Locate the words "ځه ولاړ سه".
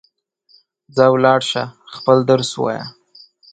0.95-1.61